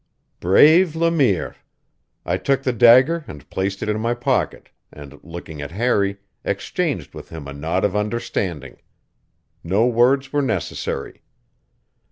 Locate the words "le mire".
0.95-1.57